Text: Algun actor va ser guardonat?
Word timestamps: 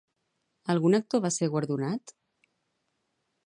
Algun 0.75 0.99
actor 0.99 1.23
va 1.27 1.31
ser 1.37 1.51
guardonat? 1.57 2.17